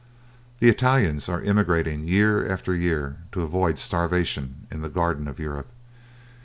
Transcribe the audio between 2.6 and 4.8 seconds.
year to avoid starvation